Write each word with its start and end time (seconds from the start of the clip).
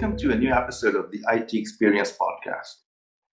welcome 0.00 0.16
to 0.16 0.30
a 0.30 0.38
new 0.38 0.52
episode 0.52 0.94
of 0.94 1.10
the 1.10 1.18
IT 1.28 1.52
Experience 1.52 2.12
Podcast. 2.12 2.72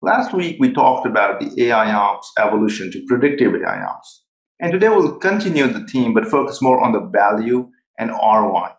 Last 0.01 0.33
week, 0.33 0.57
we 0.59 0.73
talked 0.73 1.05
about 1.05 1.39
the 1.39 1.65
AI 1.65 1.93
ops 1.93 2.31
evolution 2.39 2.89
to 2.89 3.05
predictive 3.05 3.53
AI 3.53 3.83
ops. 3.83 4.23
And 4.59 4.71
today, 4.71 4.89
we'll 4.89 5.19
continue 5.19 5.67
the 5.67 5.85
theme 5.85 6.11
but 6.15 6.25
focus 6.25 6.63
more 6.63 6.83
on 6.83 6.91
the 6.91 7.01
value 7.01 7.69
and 7.99 8.09
ROI. 8.09 8.69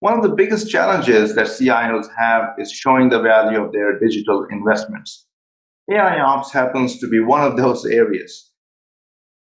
One 0.00 0.14
of 0.14 0.24
the 0.24 0.34
biggest 0.34 0.68
challenges 0.68 1.36
that 1.36 1.46
CIOs 1.46 2.08
have 2.18 2.48
is 2.58 2.72
showing 2.72 3.10
the 3.10 3.22
value 3.22 3.62
of 3.62 3.70
their 3.70 3.96
digital 4.00 4.44
investments. 4.50 5.28
AI 5.92 6.18
ops 6.18 6.50
happens 6.50 6.98
to 6.98 7.06
be 7.06 7.20
one 7.20 7.44
of 7.44 7.56
those 7.56 7.86
areas. 7.86 8.50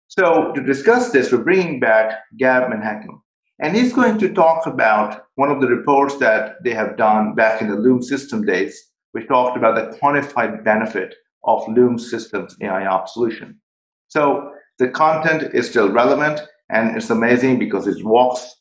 So, 0.08 0.54
to 0.56 0.64
discuss 0.64 1.12
this, 1.12 1.32
we're 1.32 1.44
bringing 1.44 1.80
back 1.80 2.14
Gab 2.36 2.64
Menachem. 2.72 3.22
And 3.60 3.76
he's 3.76 3.94
going 3.94 4.18
to 4.20 4.34
talk 4.34 4.66
about 4.68 5.26
one 5.36 5.52
of 5.52 5.60
the 5.60 5.68
reports 5.68 6.16
that 6.18 6.64
they 6.64 6.74
have 6.74 6.96
done 6.96 7.36
back 7.36 7.62
in 7.62 7.68
the 7.68 7.76
Loom 7.76 8.02
system 8.02 8.46
days, 8.46 8.92
We 9.14 9.26
talked 9.26 9.58
about 9.58 9.76
the 9.76 9.98
quantified 9.98 10.64
benefit 10.64 11.16
of 11.44 11.68
Loom 11.68 11.98
systems 11.98 12.56
AI 12.62 12.86
ops 12.86 13.14
solution. 13.14 13.60
So 14.08 14.54
the 14.78 14.88
content 14.88 15.54
is 15.54 15.70
still 15.70 15.92
relevant 15.92 16.42
and 16.70 16.96
it's 16.96 17.10
amazing 17.10 17.60
because 17.60 17.88
it 17.88 18.06
walks 18.06 18.56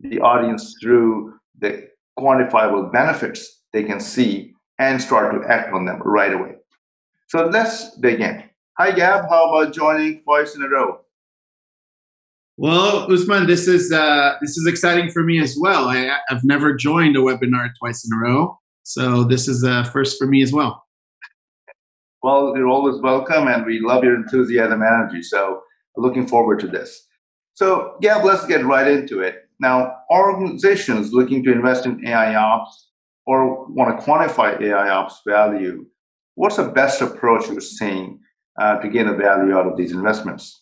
the 0.00 0.18
audience 0.20 0.74
through 0.80 1.34
the 1.58 1.88
quantifiable 2.18 2.90
benefits 2.90 3.62
they 3.72 3.84
can 3.84 4.00
see 4.00 4.54
and 4.78 5.00
start 5.00 5.34
to 5.34 5.48
act 5.48 5.72
on 5.72 5.84
them 5.84 6.00
right 6.04 6.32
away. 6.32 6.54
So 7.28 7.46
let's 7.46 7.96
begin. 7.98 8.44
Hi, 8.78 8.90
Gab. 8.92 9.28
How 9.28 9.54
about 9.54 9.74
joining 9.74 10.22
twice 10.22 10.56
in 10.56 10.62
a 10.62 10.68
row? 10.68 11.00
Well, 12.62 13.10
Usman, 13.10 13.46
this 13.46 13.66
is 13.66 13.90
uh, 13.90 14.34
this 14.42 14.58
is 14.58 14.66
exciting 14.66 15.10
for 15.10 15.22
me 15.22 15.40
as 15.40 15.56
well. 15.58 15.88
I, 15.88 16.14
I've 16.28 16.44
never 16.44 16.74
joined 16.74 17.16
a 17.16 17.20
webinar 17.20 17.70
twice 17.78 18.04
in 18.04 18.12
a 18.12 18.20
row, 18.20 18.58
so 18.82 19.24
this 19.24 19.48
is 19.48 19.62
a 19.62 19.86
first 19.86 20.18
for 20.18 20.26
me 20.26 20.42
as 20.42 20.52
well. 20.52 20.84
Well, 22.22 22.52
you're 22.54 22.68
always 22.68 23.00
welcome, 23.00 23.48
and 23.48 23.64
we 23.64 23.80
love 23.80 24.04
your 24.04 24.14
enthusiasm 24.14 24.82
and 24.82 24.84
energy. 24.84 25.22
So, 25.22 25.62
looking 25.96 26.26
forward 26.26 26.60
to 26.60 26.66
this. 26.66 27.02
So, 27.54 27.96
yeah, 28.02 28.16
let's 28.16 28.44
get 28.44 28.66
right 28.66 28.86
into 28.86 29.20
it. 29.20 29.48
Now, 29.58 29.96
organizations 30.10 31.14
looking 31.14 31.42
to 31.44 31.52
invest 31.52 31.86
in 31.86 32.06
AI 32.06 32.34
ops 32.34 32.90
or 33.24 33.64
want 33.68 33.98
to 33.98 34.04
quantify 34.04 34.60
AI 34.60 34.90
ops 34.90 35.22
value, 35.26 35.86
what's 36.34 36.56
the 36.56 36.68
best 36.68 37.00
approach 37.00 37.48
you're 37.48 37.62
seeing 37.62 38.20
uh, 38.60 38.76
to 38.80 38.88
gain 38.90 39.08
a 39.08 39.14
value 39.14 39.56
out 39.56 39.66
of 39.66 39.78
these 39.78 39.92
investments? 39.92 40.60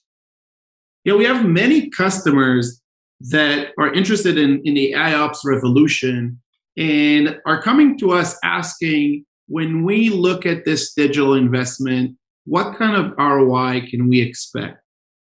Know, 1.04 1.16
we 1.16 1.24
have 1.24 1.46
many 1.46 1.88
customers 1.90 2.82
that 3.20 3.68
are 3.78 3.92
interested 3.92 4.38
in, 4.38 4.60
in 4.64 4.74
the 4.74 4.92
AIOps 4.92 5.38
revolution 5.44 6.40
and 6.76 7.38
are 7.46 7.62
coming 7.62 7.98
to 7.98 8.12
us 8.12 8.38
asking 8.44 9.24
when 9.48 9.82
we 9.84 10.10
look 10.10 10.46
at 10.46 10.64
this 10.64 10.92
digital 10.92 11.34
investment, 11.34 12.16
what 12.44 12.76
kind 12.76 12.94
of 12.96 13.12
ROI 13.18 13.88
can 13.90 14.08
we 14.08 14.20
expect? 14.20 14.80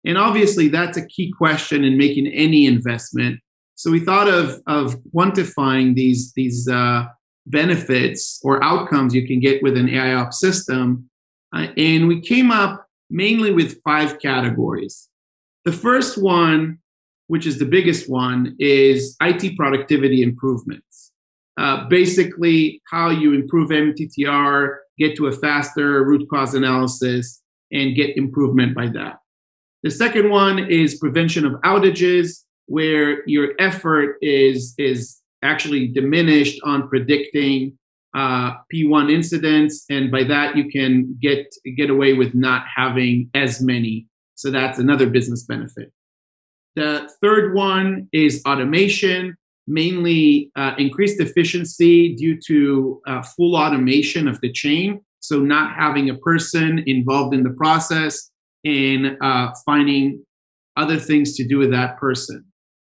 And 0.06 0.18
obviously, 0.18 0.68
that's 0.68 0.98
a 0.98 1.06
key 1.06 1.32
question 1.38 1.84
in 1.84 1.98
making 1.98 2.28
any 2.28 2.66
investment. 2.66 3.40
So 3.76 3.92
we 3.92 4.00
thought 4.00 4.28
of, 4.28 4.62
of 4.68 4.96
quantifying 5.16 5.96
these, 5.96 6.34
these 6.34 6.68
uh, 6.68 7.06
benefits 7.46 8.40
or 8.44 8.64
outcomes 8.64 9.14
you 9.14 9.28
can 9.28 9.40
get 9.40 9.62
with 9.62 9.78
an 9.78 9.88
AIOps 9.88 10.36
system. 10.36 11.10
Uh, 11.56 11.68
and 11.78 12.08
we 12.08 12.22
came 12.22 12.52
up 12.52 12.88
mainly 13.10 13.52
with 13.52 13.82
five 13.84 14.20
categories. 14.20 15.10
The 15.66 15.72
first 15.72 16.18
one, 16.18 16.80
which 17.28 17.48
is 17.48 17.58
the 17.58 17.66
biggest 17.66 18.10
one, 18.10 18.56
is 18.60 19.16
IT 19.22 19.56
productivity 19.56 20.22
improvements. 20.22 21.12
Uh, 21.58 21.88
basically, 21.88 22.82
how 22.90 23.10
you 23.10 23.34
improve 23.34 23.70
MTTR, 23.70 24.76
get 24.98 25.16
to 25.18 25.28
a 25.28 25.32
faster 25.32 26.04
root 26.04 26.28
cause 26.30 26.54
analysis, 26.54 27.42
and 27.72 27.96
get 27.96 28.18
improvement 28.18 28.76
by 28.76 28.88
that. 28.88 29.20
The 29.84 29.92
second 29.92 30.30
one 30.30 30.60
is 30.60 30.98
prevention 30.98 31.46
of 31.46 31.54
outages, 31.62 32.44
where 32.66 33.28
your 33.28 33.54
effort 33.60 34.18
is, 34.22 34.74
is 34.78 35.22
actually 35.44 35.88
diminished 35.88 36.60
on 36.64 36.90
predicting 36.90 37.78
uh, 38.14 38.54
P1 38.74 39.12
incidents, 39.12 39.86
and 39.90 40.12
by 40.12 40.24
that 40.26 40.56
you 40.56 40.70
can 40.70 41.18
get 41.22 41.48
get 41.76 41.90
away 41.90 42.14
with 42.14 42.36
not 42.36 42.64
having 42.76 43.30
as 43.34 43.60
many 43.62 44.08
so 44.36 44.52
that's 44.52 44.80
another 44.80 45.08
business 45.10 45.44
benefit. 45.44 45.92
The 46.76 47.10
third 47.22 47.54
one 47.54 48.10
is 48.12 48.42
automation, 48.48 49.36
mainly 49.68 50.52
uh, 50.56 50.74
increased 50.78 51.20
efficiency 51.20 52.16
due 52.16 52.40
to 52.48 53.02
uh, 53.06 53.22
full 53.22 53.56
automation 53.56 54.28
of 54.28 54.42
the 54.42 54.52
chain. 54.52 55.02
So, 55.20 55.40
not 55.40 55.76
having 55.76 56.10
a 56.10 56.16
person 56.16 56.84
involved 56.86 57.34
in 57.34 57.44
the 57.44 57.52
process 57.52 58.30
and 58.66 59.18
uh, 59.22 59.54
finding 59.66 60.26
other 60.76 60.98
things 60.98 61.36
to 61.38 61.48
do 61.48 61.60
with 61.60 61.72
that 61.72 61.98
person, 61.98 62.44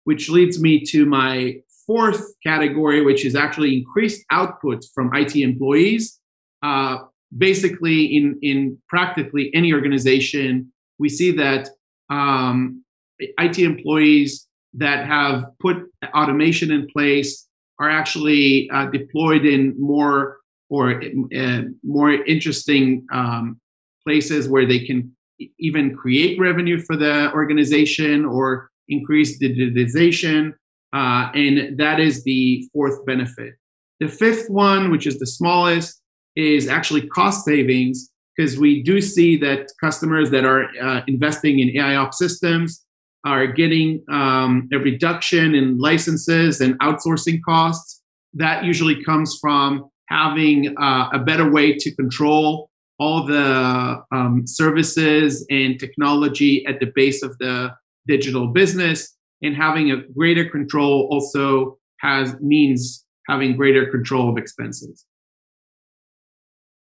which 0.04 0.28
leads 0.28 0.60
me 0.60 0.84
to 0.86 1.04
my 1.04 1.56
fourth 1.86 2.34
category, 2.42 3.04
which 3.04 3.24
is 3.24 3.36
actually 3.36 3.76
increased 3.76 4.24
output 4.30 4.84
from 4.94 5.14
IT 5.14 5.36
employees. 5.36 6.18
Uh, 6.62 6.98
basically, 7.36 8.04
in, 8.04 8.38
in 8.42 8.78
practically 8.88 9.50
any 9.54 9.72
organization, 9.72 10.72
we 10.98 11.08
see 11.08 11.30
that 11.32 11.68
um, 12.10 12.84
IT 13.18 13.58
employees 13.58 14.46
that 14.74 15.06
have 15.06 15.46
put 15.60 15.76
automation 16.14 16.70
in 16.70 16.86
place 16.88 17.46
are 17.78 17.90
actually 17.90 18.68
uh, 18.70 18.86
deployed 18.86 19.44
in 19.44 19.74
more 19.78 20.38
or 20.68 21.02
uh, 21.36 21.62
more 21.82 22.12
interesting 22.12 23.06
um, 23.12 23.60
places 24.04 24.48
where 24.48 24.66
they 24.66 24.80
can 24.80 25.14
even 25.58 25.94
create 25.96 26.38
revenue 26.38 26.80
for 26.80 26.96
the 26.96 27.32
organization 27.32 28.24
or 28.24 28.70
increase 28.88 29.40
digitization. 29.42 30.52
Uh, 30.92 31.30
and 31.34 31.76
that 31.78 31.98
is 31.98 32.22
the 32.24 32.68
fourth 32.72 33.04
benefit. 33.04 33.54
The 34.00 34.08
fifth 34.08 34.48
one, 34.48 34.90
which 34.90 35.06
is 35.06 35.18
the 35.18 35.26
smallest, 35.26 36.00
is 36.36 36.68
actually 36.68 37.06
cost 37.08 37.44
savings 37.44 38.10
because 38.36 38.58
we 38.58 38.82
do 38.82 39.00
see 39.00 39.36
that 39.38 39.70
customers 39.80 40.30
that 40.30 40.44
are 40.44 40.64
uh, 40.82 41.02
investing 41.06 41.60
in 41.60 41.68
AIOps 41.68 42.14
systems 42.14 42.84
are 43.24 43.46
getting 43.46 44.02
um, 44.10 44.68
a 44.72 44.78
reduction 44.78 45.54
in 45.54 45.78
licenses 45.78 46.60
and 46.60 46.78
outsourcing 46.80 47.40
costs. 47.44 48.02
That 48.34 48.64
usually 48.64 49.02
comes 49.02 49.38
from 49.40 49.88
having 50.08 50.76
uh, 50.78 51.08
a 51.12 51.18
better 51.18 51.50
way 51.50 51.74
to 51.76 51.94
control 51.94 52.70
all 52.98 53.26
the 53.26 54.02
um, 54.12 54.46
services 54.46 55.46
and 55.50 55.80
technology 55.80 56.64
at 56.66 56.80
the 56.80 56.92
base 56.94 57.22
of 57.22 57.36
the 57.38 57.74
digital 58.06 58.48
business 58.48 59.16
and 59.42 59.56
having 59.56 59.90
a 59.90 60.02
greater 60.14 60.48
control 60.48 61.08
also 61.10 61.78
has 62.00 62.34
means 62.40 63.04
having 63.28 63.56
greater 63.56 63.90
control 63.90 64.28
of 64.28 64.36
expenses 64.36 65.06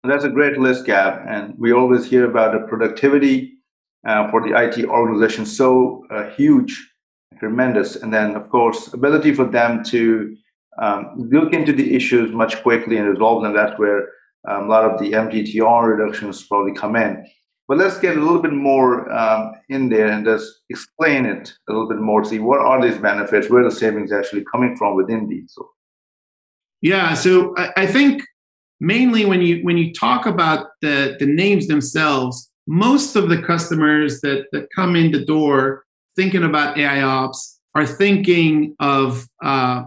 that's 0.08 0.24
a 0.24 0.28
great 0.28 0.58
list, 0.58 0.86
Gab. 0.86 1.24
And 1.28 1.54
we 1.58 1.72
always 1.72 2.04
hear 2.04 2.24
about 2.24 2.52
the 2.52 2.66
productivity 2.66 3.54
uh, 4.06 4.30
for 4.30 4.40
the 4.40 4.56
IT 4.56 4.84
organization 4.86 5.44
so 5.44 6.04
uh, 6.10 6.30
huge, 6.30 6.92
tremendous. 7.38 7.96
And 7.96 8.12
then, 8.12 8.36
of 8.36 8.48
course, 8.50 8.92
ability 8.92 9.34
for 9.34 9.44
them 9.44 9.84
to 9.84 10.36
um, 10.80 11.14
look 11.16 11.52
into 11.52 11.72
the 11.72 11.94
issues 11.94 12.32
much 12.32 12.62
quickly 12.62 12.96
and 12.96 13.08
resolve 13.08 13.42
them. 13.42 13.54
That's 13.54 13.78
where 13.78 14.08
um, 14.48 14.64
a 14.64 14.68
lot 14.68 14.84
of 14.84 15.00
the 15.00 15.12
MTTR 15.12 15.96
reductions 15.96 16.44
probably 16.44 16.72
come 16.72 16.96
in. 16.96 17.26
But 17.66 17.76
let's 17.76 17.98
get 17.98 18.16
a 18.16 18.20
little 18.20 18.40
bit 18.40 18.54
more 18.54 19.12
um, 19.12 19.52
in 19.68 19.90
there 19.90 20.06
and 20.06 20.24
just 20.24 20.60
explain 20.70 21.26
it 21.26 21.52
a 21.68 21.72
little 21.72 21.88
bit 21.88 21.98
more. 21.98 22.24
See 22.24 22.38
what 22.38 22.60
are 22.60 22.80
these 22.80 22.96
benefits? 22.98 23.50
Where 23.50 23.62
the 23.62 23.70
savings 23.70 24.10
actually 24.10 24.44
coming 24.50 24.74
from 24.76 24.96
within 24.96 25.28
these? 25.28 25.52
So. 25.54 25.68
Yeah, 26.80 27.12
so 27.12 27.54
I, 27.58 27.72
I 27.76 27.86
think 27.86 28.22
mainly 28.80 29.24
when 29.24 29.42
you 29.42 29.60
when 29.62 29.76
you 29.76 29.92
talk 29.92 30.26
about 30.26 30.68
the 30.82 31.16
the 31.18 31.26
names 31.26 31.66
themselves 31.66 32.50
most 32.66 33.16
of 33.16 33.28
the 33.28 33.40
customers 33.42 34.20
that 34.20 34.46
that 34.52 34.68
come 34.74 34.94
in 34.94 35.10
the 35.10 35.24
door 35.24 35.84
thinking 36.16 36.44
about 36.44 36.78
ai 36.78 37.02
ops 37.02 37.60
are 37.74 37.86
thinking 37.86 38.74
of 38.80 39.26
uh, 39.42 39.82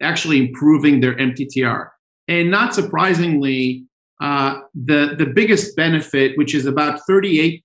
actually 0.00 0.38
improving 0.38 1.00
their 1.00 1.14
mttr 1.16 1.88
and 2.28 2.50
not 2.50 2.74
surprisingly 2.74 3.84
uh, 4.20 4.60
the 4.74 5.14
the 5.16 5.26
biggest 5.26 5.76
benefit 5.76 6.36
which 6.36 6.54
is 6.54 6.66
about 6.66 7.00
38% 7.08 7.60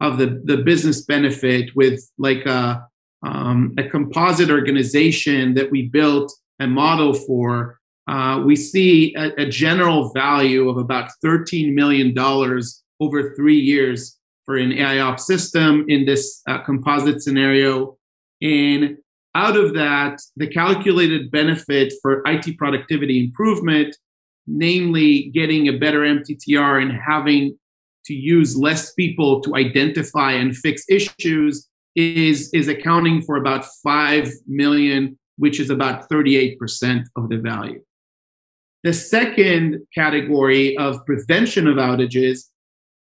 of 0.00 0.18
the 0.18 0.40
the 0.44 0.58
business 0.58 1.04
benefit 1.04 1.74
with 1.74 2.00
like 2.18 2.44
a 2.46 2.86
um, 3.22 3.74
a 3.78 3.82
composite 3.82 4.50
organization 4.50 5.54
that 5.54 5.70
we 5.70 5.88
built 5.88 6.32
a 6.60 6.66
model 6.66 7.14
for 7.14 7.77
uh, 8.08 8.42
we 8.44 8.56
see 8.56 9.14
a, 9.16 9.42
a, 9.42 9.46
general 9.46 10.10
value 10.14 10.70
of 10.70 10.78
about 10.78 11.10
$13 11.22 11.74
million 11.74 12.16
over 13.00 13.34
three 13.34 13.60
years 13.60 14.18
for 14.46 14.56
an 14.56 14.70
AIOps 14.70 15.20
system 15.20 15.84
in 15.88 16.06
this 16.06 16.40
uh, 16.48 16.62
composite 16.62 17.22
scenario. 17.22 17.98
And 18.40 18.96
out 19.34 19.56
of 19.56 19.74
that, 19.74 20.22
the 20.36 20.46
calculated 20.46 21.30
benefit 21.30 21.92
for 22.00 22.22
IT 22.24 22.56
productivity 22.56 23.22
improvement, 23.22 23.94
namely 24.46 25.24
getting 25.34 25.68
a 25.68 25.76
better 25.76 26.00
MTTR 26.00 26.80
and 26.80 26.92
having 26.92 27.58
to 28.06 28.14
use 28.14 28.56
less 28.56 28.94
people 28.94 29.42
to 29.42 29.54
identify 29.54 30.32
and 30.32 30.56
fix 30.56 30.82
issues, 30.88 31.68
is, 31.94 32.48
is 32.54 32.68
accounting 32.68 33.20
for 33.20 33.36
about 33.36 33.66
5 33.84 34.32
million, 34.46 35.18
which 35.36 35.60
is 35.60 35.68
about 35.68 36.08
38% 36.08 37.04
of 37.14 37.28
the 37.28 37.36
value. 37.36 37.82
The 38.88 38.94
second 38.94 39.86
category 39.94 40.74
of 40.78 41.04
prevention 41.04 41.66
of 41.66 41.76
outages 41.76 42.44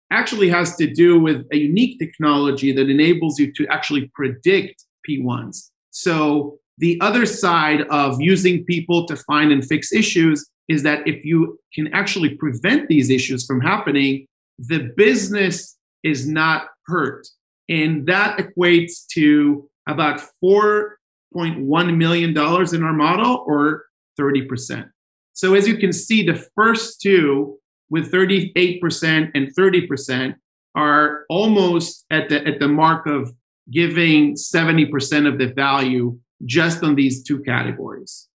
actually 0.10 0.50
has 0.50 0.76
to 0.78 0.92
do 0.92 1.20
with 1.20 1.46
a 1.52 1.58
unique 1.58 2.00
technology 2.00 2.72
that 2.72 2.90
enables 2.90 3.38
you 3.38 3.54
to 3.54 3.68
actually 3.68 4.10
predict 4.16 4.84
P1s. 5.08 5.70
So, 5.92 6.58
the 6.80 7.00
other 7.02 7.28
side 7.28 7.82
of 7.92 8.20
using 8.20 8.66
people 8.66 9.06
to 9.06 9.16
find 9.16 9.52
and 9.52 9.64
fix 9.64 9.94
issues 9.94 10.50
is 10.68 10.82
that 10.82 11.08
if 11.08 11.24
you 11.24 11.60
can 11.76 11.94
actually 11.94 12.34
prevent 12.34 12.88
these 12.88 13.12
issues 13.12 13.46
from 13.46 13.62
happening, 13.62 14.26
the 14.58 14.92
business 14.98 15.78
is 16.02 16.28
not 16.28 16.70
hurt. 16.88 17.28
And 17.70 18.08
that 18.08 18.40
equates 18.40 19.06
to 19.12 19.70
about 19.88 20.20
$4.1 20.44 21.96
million 21.96 22.32
in 22.32 22.84
our 22.84 22.94
model 22.94 23.44
or 23.46 23.86
30%. 24.20 24.90
So, 25.36 25.54
as 25.54 25.68
you 25.68 25.78
can 25.78 25.92
see, 25.92 26.26
the 26.26 26.44
first 26.56 27.02
two 27.02 27.60
with 27.90 28.12
38% 28.12 29.32
and 29.36 29.56
30% 29.56 30.36
are 30.76 31.26
almost 31.30 32.06
at 32.10 32.30
the, 32.30 32.46
at 32.48 32.60
the 32.60 32.70
mark 32.70 33.06
of 33.06 33.34
giving 33.70 34.36
70% 34.36 35.28
of 35.28 35.38
the 35.38 35.48
value 35.54 36.18
just 36.46 36.84
on 36.84 36.96
these 36.96 37.22
two 37.22 37.44
categories. 37.44 38.28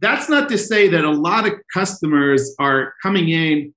That's 0.00 0.28
not 0.28 0.48
to 0.48 0.58
say 0.58 0.88
that 0.88 1.04
a 1.04 1.10
lot 1.10 1.46
of 1.46 1.54
customers 1.72 2.54
are 2.58 2.94
coming 3.02 3.28
in 3.28 3.72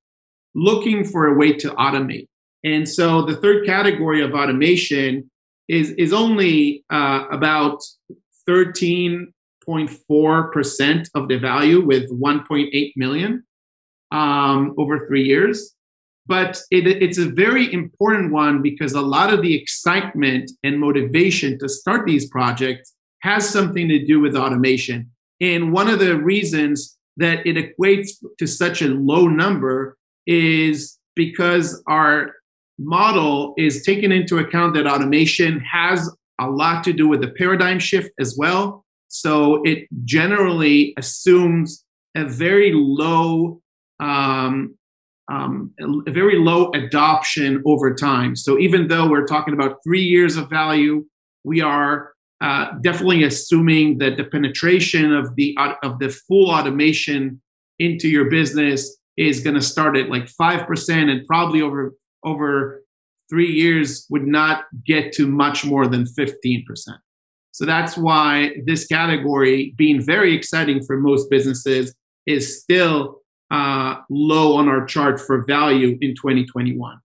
looking 0.55 1.03
for 1.03 1.27
a 1.27 1.37
way 1.37 1.53
to 1.53 1.69
automate. 1.71 2.27
And 2.63 2.89
so 2.89 3.21
the 3.21 3.35
third 3.35 3.65
category 3.67 4.23
of 4.23 4.33
automation 4.33 5.29
is, 5.67 5.91
is 5.91 6.13
only 6.13 6.83
uh, 6.89 7.25
about 7.31 7.79
13.4% 9.67 11.09
of 11.15 11.27
the 11.27 11.37
value 11.37 11.85
with 11.85 12.09
1.8 12.11 12.93
million 12.95 13.43
um, 14.11 14.73
over 14.77 15.07
three 15.07 15.23
years. 15.23 15.73
But 16.27 16.59
it, 16.71 16.87
it's 16.87 17.19
a 17.19 17.29
very 17.29 17.71
important 17.71 18.31
one 18.31 18.61
because 18.61 18.93
a 18.93 19.01
lot 19.01 19.31
of 19.31 19.41
the 19.41 19.55
excitement 19.55 20.51
and 20.63 20.79
motivation 20.79 21.59
to 21.59 21.69
start 21.69 22.07
these 22.07 22.27
projects 22.29 22.93
has 23.19 23.47
something 23.49 23.87
to 23.89 24.03
do 24.05 24.19
with 24.19 24.35
automation. 24.35 25.11
And 25.41 25.71
one 25.71 25.87
of 25.87 25.99
the 25.99 26.17
reasons 26.17 26.97
that 27.17 27.45
it 27.45 27.55
equates 27.55 28.11
to 28.39 28.47
such 28.47 28.81
a 28.81 28.87
low 28.87 29.27
number 29.27 29.97
is 30.25 30.97
because 31.15 31.81
our 31.87 32.33
model 32.77 33.53
is 33.57 33.83
taking 33.83 34.11
into 34.11 34.37
account 34.39 34.75
that 34.75 34.87
automation 34.87 35.59
has 35.61 36.09
a 36.39 36.49
lot 36.49 36.83
to 36.83 36.93
do 36.93 37.07
with 37.07 37.21
the 37.21 37.29
paradigm 37.29 37.79
shift 37.79 38.11
as 38.19 38.35
well. 38.37 38.84
So 39.07 39.61
it 39.63 39.87
generally 40.03 40.93
assumes 40.97 41.85
a 42.15 42.25
very 42.25 42.71
low 42.73 43.61
um, 43.99 44.75
um, 45.31 45.73
a 46.07 46.11
very 46.11 46.37
low 46.37 46.69
adoption 46.71 47.63
over 47.65 47.95
time. 47.95 48.35
So 48.35 48.59
even 48.59 48.87
though 48.87 49.09
we're 49.09 49.25
talking 49.25 49.55
about 49.55 49.77
three 49.83 50.03
years 50.03 50.37
of 50.37 50.49
value, 50.49 51.05
we 51.43 51.61
are 51.61 52.13
uh, 52.41 52.73
definitely 52.81 53.23
assuming 53.23 53.97
that 53.99 54.17
the 54.17 54.25
penetration 54.25 55.13
of 55.13 55.35
the 55.35 55.57
of 55.81 55.99
the 55.99 56.09
full 56.09 56.51
automation 56.51 57.41
into 57.79 58.07
your 58.07 58.29
business 58.29 58.97
is 59.17 59.39
going 59.39 59.55
to 59.55 59.61
start 59.61 59.97
at 59.97 60.09
like 60.09 60.27
five 60.27 60.67
percent, 60.67 61.09
and 61.09 61.25
probably 61.25 61.61
over 61.61 61.93
over 62.23 62.83
three 63.29 63.51
years 63.51 64.05
would 64.09 64.27
not 64.27 64.65
get 64.85 65.11
to 65.13 65.27
much 65.27 65.65
more 65.65 65.87
than 65.87 66.05
fifteen 66.05 66.63
percent. 66.67 66.97
So 67.55 67.63
that's 67.63 67.95
why 67.97 68.57
this 68.65 68.85
category, 68.85 69.73
being 69.77 70.01
very 70.01 70.35
exciting 70.35 70.83
for 70.83 70.97
most 70.97 71.29
businesses, 71.29 71.95
is 72.25 72.61
still 72.61 73.21
uh, 73.49 74.01
low 74.09 74.57
on 74.57 74.67
our 74.67 74.85
chart 74.85 75.21
for 75.21 75.45
value 75.45 75.97
in 76.01 76.15
2021. 76.15 76.99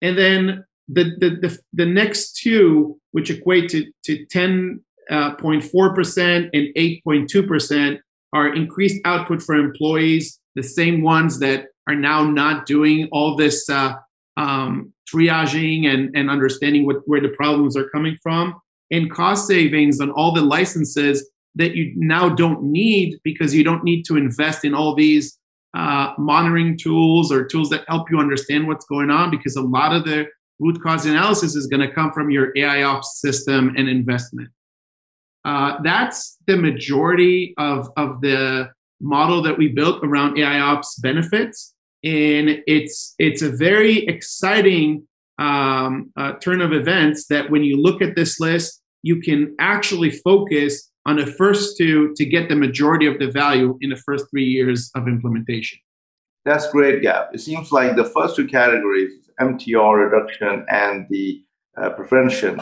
And 0.00 0.16
then 0.16 0.64
the, 0.88 1.14
the, 1.18 1.30
the, 1.42 1.58
the 1.74 1.84
next 1.84 2.36
two, 2.36 2.98
which 3.10 3.28
equate 3.28 3.68
to, 3.68 3.84
to 4.06 4.24
10.4% 4.32 4.80
uh, 5.10 6.50
and 6.54 6.68
8.2%, 6.74 7.98
are 8.32 8.54
increased 8.54 9.02
output 9.04 9.42
for 9.42 9.54
employees, 9.54 10.40
the 10.54 10.62
same 10.62 11.02
ones 11.02 11.40
that 11.40 11.66
are 11.86 11.94
now 11.94 12.24
not 12.24 12.64
doing 12.64 13.06
all 13.12 13.36
this 13.36 13.68
uh, 13.68 13.92
um, 14.38 14.94
triaging 15.14 15.86
and, 15.86 16.16
and 16.16 16.30
understanding 16.30 16.86
what, 16.86 17.06
where 17.06 17.20
the 17.20 17.28
problems 17.28 17.76
are 17.76 17.90
coming 17.90 18.16
from, 18.22 18.58
and 18.90 19.10
cost 19.10 19.46
savings 19.46 20.00
on 20.00 20.10
all 20.10 20.32
the 20.32 20.42
licenses 20.42 21.28
that 21.54 21.74
you 21.74 21.92
now 21.96 22.28
don't 22.28 22.62
need 22.62 23.18
because 23.24 23.54
you 23.54 23.64
don't 23.64 23.84
need 23.84 24.04
to 24.04 24.16
invest 24.16 24.64
in 24.64 24.74
all 24.74 24.94
these 24.94 25.38
uh, 25.74 26.12
monitoring 26.18 26.78
tools 26.78 27.30
or 27.30 27.44
tools 27.44 27.68
that 27.70 27.84
help 27.88 28.10
you 28.10 28.18
understand 28.18 28.66
what's 28.66 28.86
going 28.86 29.10
on 29.10 29.30
because 29.30 29.56
a 29.56 29.62
lot 29.62 29.94
of 29.94 30.04
the 30.04 30.26
root 30.60 30.80
cause 30.82 31.06
analysis 31.06 31.54
is 31.54 31.66
going 31.66 31.86
to 31.86 31.92
come 31.92 32.12
from 32.12 32.30
your 32.30 32.52
AI 32.56 32.82
ops 32.82 33.20
system 33.20 33.74
and 33.76 33.88
investment. 33.88 34.48
Uh, 35.44 35.80
that's 35.82 36.36
the 36.46 36.56
majority 36.56 37.54
of, 37.58 37.88
of 37.96 38.20
the 38.20 38.70
model 39.00 39.42
that 39.42 39.56
we 39.56 39.68
built 39.68 40.04
around 40.04 40.38
AI 40.38 40.58
ops 40.58 40.98
benefits. 40.98 41.74
And 42.04 42.62
it's, 42.66 43.14
it's 43.18 43.42
a 43.42 43.50
very 43.50 44.06
exciting 44.06 45.06
um, 45.38 46.12
uh, 46.16 46.32
turn 46.34 46.60
of 46.60 46.72
events 46.72 47.26
that 47.28 47.50
when 47.50 47.62
you 47.62 47.80
look 47.80 48.02
at 48.02 48.16
this 48.16 48.40
list, 48.40 48.77
you 49.02 49.20
can 49.20 49.54
actually 49.58 50.10
focus 50.10 50.90
on 51.06 51.16
the 51.16 51.26
first 51.26 51.78
two 51.78 52.12
to 52.16 52.24
get 52.24 52.48
the 52.48 52.56
majority 52.56 53.06
of 53.06 53.18
the 53.18 53.30
value 53.30 53.78
in 53.80 53.90
the 53.90 53.96
first 53.96 54.26
three 54.30 54.44
years 54.44 54.90
of 54.94 55.08
implementation. 55.08 55.78
That's 56.44 56.70
great, 56.70 57.02
Gab. 57.02 57.34
It 57.34 57.40
seems 57.40 57.72
like 57.72 57.96
the 57.96 58.04
first 58.04 58.36
two 58.36 58.46
categories, 58.46 59.12
MTR 59.40 60.10
reduction 60.10 60.64
and 60.68 61.06
the 61.10 61.42
uh, 61.76 61.90
prevention, 61.90 62.60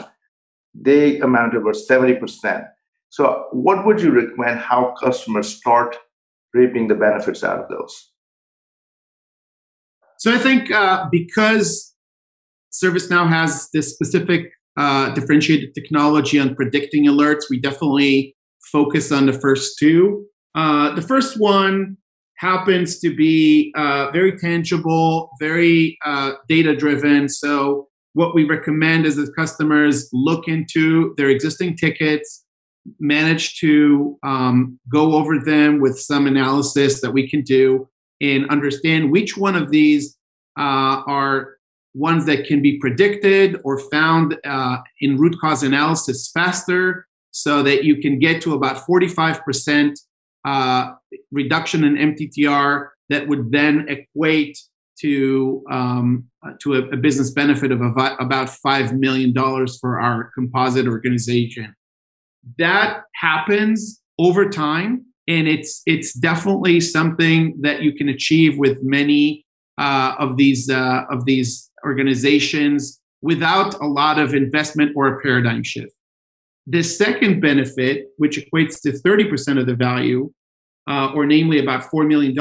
they 0.73 1.19
amount 1.19 1.53
to 1.53 1.59
about 1.59 1.75
70%. 1.75 2.67
So, 3.09 3.47
what 3.51 3.85
would 3.85 4.01
you 4.01 4.11
recommend 4.11 4.59
how 4.59 4.93
customers 4.99 5.47
start 5.47 5.95
reaping 6.53 6.87
the 6.87 6.95
benefits 6.95 7.43
out 7.43 7.59
of 7.59 7.69
those? 7.69 8.11
So, 10.19 10.33
I 10.33 10.37
think 10.37 10.71
uh, 10.71 11.07
because 11.09 11.95
ServiceNow 12.71 13.29
has 13.29 13.69
this 13.73 13.93
specific 13.93 14.51
uh, 14.77 15.09
differentiated 15.13 15.73
technology 15.73 16.39
on 16.39 16.55
predicting 16.55 17.05
alerts, 17.05 17.49
we 17.49 17.59
definitely 17.59 18.35
focus 18.71 19.11
on 19.11 19.25
the 19.25 19.33
first 19.33 19.77
two. 19.79 20.25
Uh, 20.55 20.93
the 20.93 21.01
first 21.01 21.39
one 21.39 21.97
happens 22.37 22.99
to 22.99 23.15
be 23.15 23.73
uh, 23.75 24.11
very 24.11 24.37
tangible, 24.37 25.31
very 25.39 25.97
uh, 26.05 26.33
data 26.47 26.75
driven. 26.75 27.27
So, 27.27 27.87
what 28.13 28.33
we 28.33 28.45
recommend 28.45 29.05
is 29.05 29.15
that 29.17 29.35
customers 29.35 30.09
look 30.11 30.47
into 30.47 31.13
their 31.17 31.29
existing 31.29 31.77
tickets, 31.77 32.43
manage 32.99 33.59
to 33.59 34.17
um, 34.23 34.79
go 34.91 35.13
over 35.13 35.39
them 35.39 35.79
with 35.79 35.99
some 35.99 36.25
analysis 36.25 37.01
that 37.01 37.11
we 37.11 37.29
can 37.29 37.43
do, 37.43 37.87
and 38.19 38.49
understand 38.49 39.11
which 39.11 39.37
one 39.37 39.55
of 39.55 39.69
these 39.69 40.17
uh, 40.57 41.03
are 41.05 41.56
ones 41.97 42.25
that 42.25 42.45
can 42.45 42.61
be 42.61 42.77
predicted 42.79 43.59
or 43.63 43.79
found 43.89 44.37
uh, 44.45 44.77
in 45.01 45.17
root 45.17 45.35
cause 45.41 45.63
analysis 45.63 46.29
faster 46.31 47.07
so 47.31 47.63
that 47.63 47.83
you 47.83 47.97
can 47.97 48.19
get 48.19 48.41
to 48.41 48.53
about 48.53 48.85
45% 48.87 49.99
uh, 50.45 50.91
reduction 51.31 51.83
in 51.83 51.95
MTTR 51.95 52.87
that 53.09 53.27
would 53.27 53.51
then 53.51 53.85
equate 53.89 54.57
to 54.99 55.63
um, 55.69 56.25
to 56.61 56.73
a, 56.73 56.81
a, 56.89 56.97
business 56.97 57.29
benefit 57.31 57.71
of 57.71 57.81
about 57.81 58.49
five 58.49 58.93
million 58.93 59.31
dollars 59.31 59.77
for 59.79 59.99
our 59.99 60.31
composite 60.33 60.87
organization. 60.87 61.75
That 62.57 63.01
happens 63.15 64.01
over 64.17 64.49
time, 64.49 65.05
and 65.27 65.47
it's 65.47 65.81
it's 65.85 66.13
definitely 66.13 66.79
something 66.79 67.57
that 67.61 67.83
you 67.83 67.93
can 67.93 68.09
achieve 68.09 68.57
with 68.57 68.79
many 68.81 69.45
uh, 69.77 70.15
of 70.17 70.37
these 70.37 70.69
uh, 70.69 71.03
of 71.11 71.25
these 71.25 71.66
organizations 71.85 72.99
without 73.21 73.73
a 73.81 73.87
lot 73.87 74.19
of 74.19 74.33
investment 74.33 74.91
or 74.95 75.07
a 75.07 75.21
paradigm 75.21 75.63
shift. 75.63 75.93
The 76.67 76.83
second 76.83 77.41
benefit, 77.41 78.07
which 78.17 78.37
equates 78.37 78.81
to 78.81 78.91
30% 78.91 79.59
of 79.59 79.67
the 79.67 79.75
value, 79.75 80.31
uh, 80.87 81.11
or 81.13 81.25
namely 81.25 81.59
about 81.59 81.89
$4 81.91 82.07
million, 82.07 82.35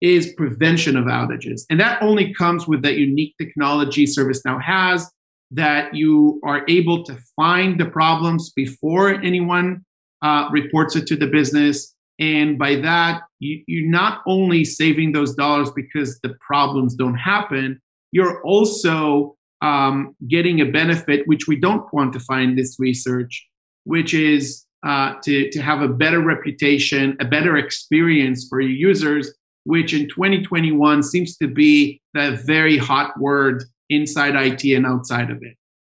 is 0.00 0.32
prevention 0.34 0.96
of 0.96 1.04
outages. 1.04 1.62
And 1.70 1.80
that 1.80 2.02
only 2.02 2.34
comes 2.34 2.66
with 2.66 2.82
that 2.82 2.96
unique 2.96 3.34
technology 3.38 4.06
ServiceNow 4.06 4.62
has 4.62 5.10
that 5.50 5.94
you 5.94 6.40
are 6.44 6.64
able 6.68 7.04
to 7.04 7.16
find 7.36 7.78
the 7.78 7.86
problems 7.86 8.50
before 8.50 9.10
anyone 9.10 9.84
uh, 10.22 10.48
reports 10.50 10.96
it 10.96 11.06
to 11.06 11.16
the 11.16 11.26
business. 11.26 11.94
And 12.18 12.58
by 12.58 12.76
that, 12.76 13.22
you, 13.38 13.62
you're 13.66 13.90
not 13.90 14.22
only 14.26 14.64
saving 14.64 15.12
those 15.12 15.34
dollars 15.34 15.70
because 15.70 16.18
the 16.20 16.34
problems 16.40 16.94
don't 16.94 17.16
happen, 17.16 17.80
you're 18.14 18.40
also 18.42 19.36
um, 19.60 20.14
getting 20.28 20.60
a 20.60 20.66
benefit, 20.66 21.26
which 21.26 21.48
we 21.48 21.56
don't 21.56 21.84
quantify 21.90 22.44
in 22.44 22.54
this 22.54 22.76
research, 22.78 23.44
which 23.82 24.14
is 24.14 24.64
uh, 24.86 25.14
to, 25.24 25.50
to 25.50 25.60
have 25.60 25.82
a 25.82 25.88
better 25.88 26.20
reputation, 26.20 27.16
a 27.20 27.24
better 27.24 27.56
experience 27.56 28.46
for 28.48 28.60
your 28.60 28.70
users, 28.70 29.34
which 29.64 29.92
in 29.92 30.08
2021 30.08 31.02
seems 31.02 31.36
to 31.38 31.48
be 31.48 32.00
the 32.12 32.40
very 32.46 32.78
hot 32.78 33.18
word 33.18 33.64
inside 33.90 34.36
IT 34.36 34.62
and 34.64 34.86
outside 34.86 35.28
of 35.28 35.38
it. 35.42 35.56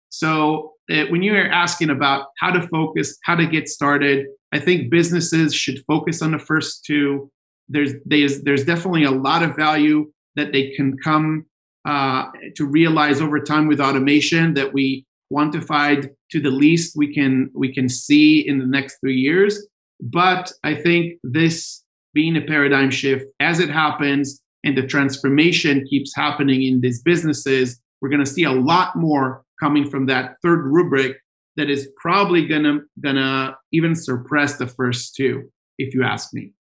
So 0.08 0.73
uh, 0.90 1.04
when 1.11 1.23
you're 1.23 1.52
asking 1.52 1.90
about 1.90 2.28
how 2.40 2.50
to 2.50 2.66
focus, 2.68 3.18
how 3.25 3.35
to 3.35 3.46
get 3.46 3.68
started, 3.68 4.25
I 4.52 4.58
think 4.58 4.90
businesses 4.90 5.54
should 5.54 5.85
focus 5.87 6.23
on 6.23 6.32
the 6.32 6.38
first 6.38 6.82
two. 6.87 7.30
There's 7.68 7.92
there's 8.06 8.42
there's 8.42 8.64
definitely 8.64 9.04
a 9.04 9.11
lot 9.11 9.42
of 9.42 9.54
value 9.54 10.11
that 10.37 10.52
they 10.52 10.70
can 10.70 10.96
come 10.96 11.44
uh, 11.87 12.26
to 12.57 12.66
realize 12.66 13.21
over 13.21 13.40
time 13.40 13.66
with 13.69 13.81
automation 13.81 14.55
that 14.55 14.73
we 14.73 15.07
quantified 15.33 16.11
to 16.31 16.40
the 16.40 16.50
least 16.50 16.97
we 16.97 17.12
can 17.12 17.50
we 17.55 17.73
can 17.73 17.88
see 17.88 18.47
in 18.47 18.59
the 18.59 18.66
next 18.66 18.99
three 19.00 19.16
years. 19.16 19.66
But 20.00 20.52
I 20.62 20.75
think 20.75 21.14
this 21.23 21.83
being 22.12 22.37
a 22.37 22.40
paradigm 22.40 22.90
shift 22.90 23.26
as 23.40 23.61
it 23.61 23.71
happens 23.71 24.40
and 24.64 24.76
the 24.76 24.87
transformation 24.87 25.87
keeps 25.88 26.14
happening 26.14 26.62
in 26.62 26.81
these 26.81 27.02
businesses, 27.02 27.81
we're 28.00 28.09
going 28.09 28.25
to 28.25 28.31
see 28.31 28.45
a 28.45 28.52
lot 28.52 28.97
more 28.97 29.45
coming 29.61 29.88
from 29.88 30.07
that 30.07 30.37
third 30.43 30.64
rubric 30.64 31.19
that 31.57 31.71
is 31.71 31.88
probably 31.97 32.47
gonna 32.47 32.81
gonna 33.00 33.57
even 33.73 33.95
suppress 33.95 34.59
the 34.59 34.66
first 34.66 35.14
two, 35.14 35.50
if 35.78 35.95
you 35.95 36.02
ask 36.02 36.35
me. 36.35 36.52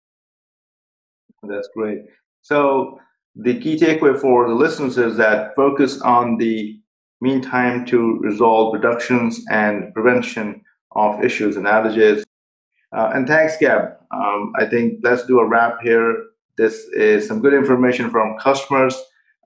That's 1.44 1.67
great. 1.75 2.00
So 2.41 3.00
the 3.36 3.60
key 3.60 3.77
takeaway 3.77 4.20
for 4.20 4.48
the 4.48 4.56
listeners 4.56 4.98
is 4.98 5.18
that 5.18 5.56
focus 5.56 6.01
on 6.01 6.38
the 6.38 6.80
mean 7.22 7.42
time 7.42 7.86
to 7.86 8.18
resolve 8.20 8.74
reductions 8.74 9.44
and 9.50 9.94
prevention 9.94 10.62
of 10.96 11.24
issues 11.24 11.58
and 11.58 11.65
outages. 11.65 12.24
Uh, 12.96 13.12
and 13.13 13.27
thanks, 13.27 13.58
Gab. 13.58 13.98
Um, 14.13 14.54
I 14.58 14.65
think 14.65 15.00
let's 15.04 15.25
do 15.25 15.39
a 15.39 15.48
wrap 15.48 15.80
here. 15.82 16.15
This 16.58 16.86
is 16.94 17.27
some 17.27 17.42
good 17.42 17.54
information 17.54 18.10
from 18.10 18.38
customers, 18.39 18.96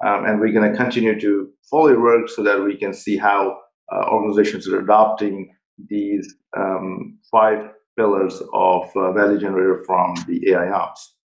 um, 0.06 0.26
and 0.26 0.40
we're 0.40 0.54
going 0.54 0.72
to 0.72 0.78
continue 0.78 1.20
to 1.20 1.50
follow 1.70 1.90
your 1.90 2.02
work 2.02 2.30
so 2.30 2.44
that 2.44 2.64
we 2.64 2.78
can 2.78 2.94
see 2.94 3.18
how 3.18 3.58
uh, 3.92 4.06
organizations 4.10 4.68
are 4.68 4.80
adopting 4.80 5.52
these 5.88 6.36
um, 6.56 7.18
five 7.32 7.72
pillars 7.98 8.42
of 8.54 8.90
uh, 8.96 9.12
value 9.14 9.40
generator 9.40 9.84
from 9.88 10.14
the 10.28 10.52
AI 10.52 10.70
ops. 10.70 11.16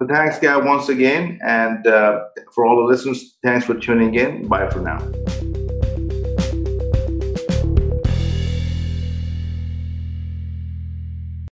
So 0.00 0.06
thanks, 0.06 0.38
Gab, 0.38 0.64
once 0.64 0.88
again. 0.90 1.38
And 1.42 1.86
uh, 1.86 2.24
for 2.54 2.66
all 2.66 2.76
the 2.76 2.82
listeners, 2.82 3.36
thanks 3.42 3.64
for 3.64 3.74
tuning 3.74 4.14
in. 4.14 4.46
Bye 4.46 4.68
for 4.68 4.80
now. 4.80 4.98